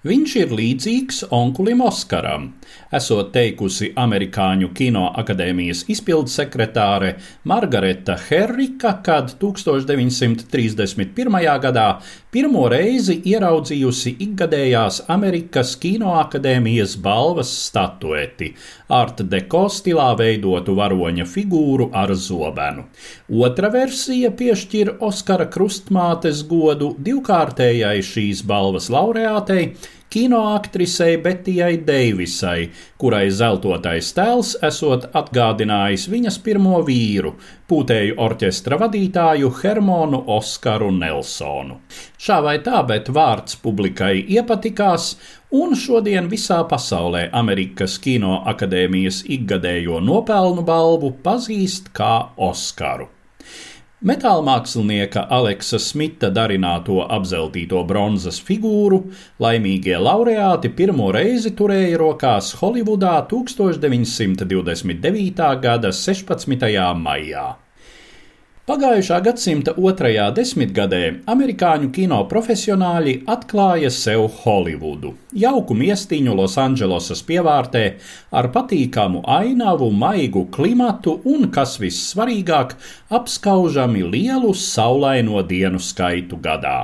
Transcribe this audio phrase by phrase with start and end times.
[0.00, 2.46] Viņš ir līdzīgs onkulim Oskaram,
[2.96, 7.10] esot teikusi amerikāņu kino akadēmijas izpildu sekretāre
[7.44, 11.36] Margareta Herrika, kad 1931.
[11.66, 11.84] gadā
[12.32, 18.54] pirmo reizi ieraudzījusi ikgadējās Amerikas Kinoakadēmijas balvas statueti
[18.88, 22.88] Art Deco stilā veidotu varoņa figūru ar zobenu.
[23.28, 29.74] Otra versija piešķir Oskara krustmātes godu divkārtējai šīs balvas laureātei
[30.10, 37.36] kinoaktrisei Betijai Deivisai, kurai zeltotais tēls esot atgādinājis viņas pirmo vīru,
[37.70, 41.78] pūtēju orķestra vadītāju Hermonu Oskaru Nelsonu.
[42.18, 45.14] Šā vai tā, bet vārds publikai iepatikās,
[45.54, 52.14] un šodien visā pasaulē Amerikas Kino akadēmijas ikgadējo nopelnu balvu pazīst kā
[52.50, 53.08] Oskaru.
[54.00, 59.12] Metāla mākslinieka Aleksa Smita darināto apzeltīto bronzas figūru
[59.44, 65.52] laimīgie laureāti pirmo reizi turēja rokās Holivudā 1929.
[65.66, 66.64] gada 16.
[67.04, 67.44] maijā.
[68.70, 70.98] Pagājušā gadsimta otrajā desmitgadē
[71.32, 75.10] amerikāņu kino profesionāļi atklāja sev Holivudu,
[75.44, 77.82] jauku miestiņu Losandželosas pievārtē
[78.30, 82.78] ar patīkamu ainavu, maigu klimatu un, kas vissvarīgāk,
[83.18, 86.78] apskaužami lielu saulaino dienu skaitu gadā.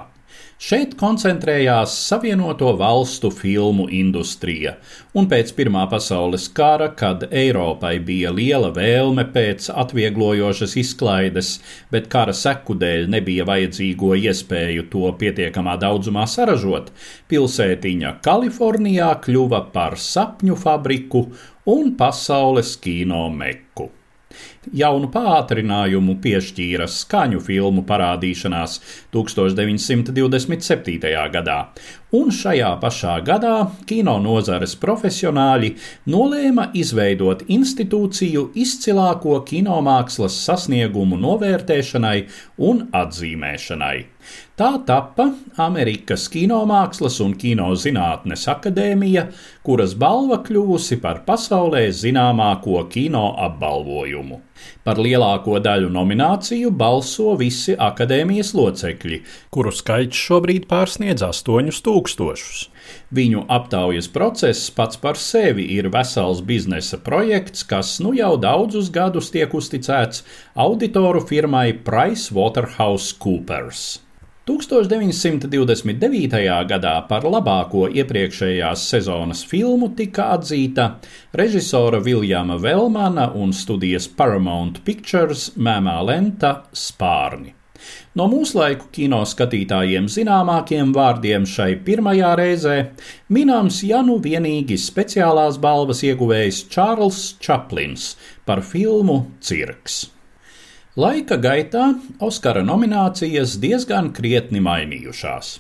[0.57, 4.73] Šeit koncentrējās Savienoto Valstu filmu industrija,
[5.13, 11.51] un pēc Pirmā pasaules kara, kad Eiropai bija liela vēlme pēc atvieglojošas izklaides,
[11.93, 16.89] bet kara seku dēļ nebija vajadzīgo iespēju to pietiekamā daudzumā saražot,
[17.29, 21.27] pilsētiņa Kalifornijā kļuva par sapņu fabriku
[21.77, 23.91] un pasaules kino meku.
[24.75, 28.81] Jaunu pātrinājumu piešķīra skaņu filmu parādīšanās
[29.15, 31.13] 1927.
[31.35, 31.59] gadā,
[32.17, 33.55] un šajā pašā gadā
[33.87, 35.71] kino nozares profesionāļi
[36.11, 42.19] nolēma izveidot institūciju izcilāko kinomākslas sasniegumu novērtēšanai
[42.59, 43.97] un atzīmēšanai.
[44.57, 45.29] Tā tappa
[45.61, 49.27] Amerikas Kinomākslas un Kinozinātnes akadēmija,
[49.67, 54.41] kuras balva kļuvusi par pasaulē zināmāko kino apbalvojumu.
[54.87, 59.19] Par lielāko daļu nomināciju balso visi akadēmijas locekļi,
[59.51, 62.71] kuru skaits šobrīd pārsniedz 8000.
[63.19, 69.31] Viņu aptaujas process pats par sevi ir vesels biznesa projekts, kas nu jau daudzus gadus
[69.35, 70.23] tiek uzticēts
[70.55, 74.06] auditoru firmai PricewaterhouseCoopers.
[74.47, 76.39] 1929.
[76.71, 80.85] gadā par labāko iepriekšējās sezonas filmu tika atzīta
[81.35, 87.57] režisora Viljama Velmana un studijas Paramount Pictures mēmā lenta Spārni.
[88.15, 92.81] No mūslaiku kino skatītājiem zināmākiem vārdiem šai pirmajā reizē
[93.27, 98.13] minams ja nu vienīgi speciālās balvas ieguvējs Čārls Čaplins
[98.47, 100.05] par filmu Cirks.
[100.97, 101.91] Laika gaitā
[102.25, 105.51] Oskara nominācijas diezgan krietni mainījušās.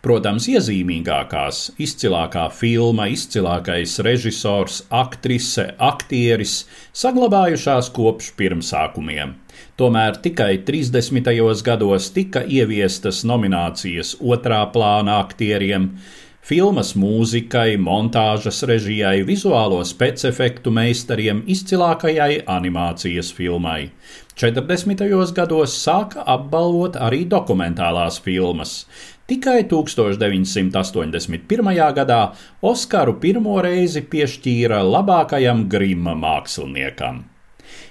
[0.00, 6.64] Protams, iezīmīgākās- izcilākā filma, izcilākais režisors, aktrise, aktieris-
[7.02, 9.34] saglabājušās kopš pirmsākumiem.
[9.76, 11.62] Tomēr tikai 30.
[11.62, 15.98] gados tika ieviestas nominācijas otrā plāna aktieriem,
[16.42, 23.90] filmas mūzikai, montāžas režijai, vizuālo specifektu meistariem, izcilākajai animācijas filmai.
[24.38, 25.34] 40.
[25.34, 28.86] gados sāka apbalvot arī dokumentālās filmas.
[29.28, 31.92] Tikai 1981.
[31.96, 32.32] gadā
[32.62, 37.24] Oskaru pirmo reizi piešķīra labākajam grima māksliniekam.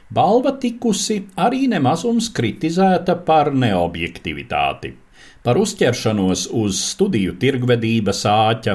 [0.09, 5.06] Balva tikusi arī nemazums kritizēta par neobjektivitāti
[5.47, 8.74] par uzķeršanos uz studiju tirgvedības āķa,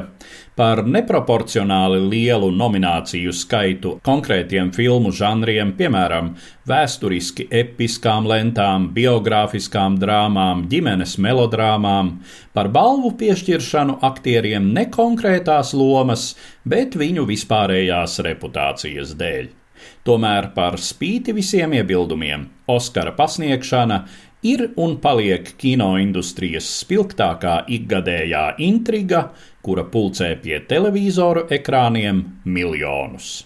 [0.56, 6.32] par neproporcionāli lielu nomināciju skaitu konkrētiem filmu žanriem, piemēram,
[6.68, 12.14] vēsturiski episkām lentām, biogrāfiskām drāmām, ģimenes melodrāmām,
[12.56, 16.30] par balvu piešķiršanu aktieriem ne konkrētās lomas,
[16.64, 19.58] bet viņu vispārējās reputācijas dēļ.
[20.06, 24.04] Tomēr par spīti visiem iebildumiem Oskara pasniegšana
[24.42, 29.28] ir un paliek kinoindustrijas spilgtākā ikgadējā intriga,
[29.62, 33.44] kura pulcē pie televizoru ekrāniem miljonus.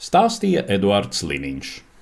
[0.00, 1.89] Stāstīja Eduards Liniņš.